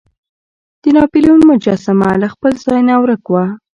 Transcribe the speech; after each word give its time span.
د 0.81 0.83
ناپلیون 0.95 1.39
مجسمه 1.51 2.09
له 2.21 2.27
خپل 2.33 2.51
ځای 2.65 2.79
نه 2.89 2.95
ورک 3.01 3.23
وه. 3.31 3.45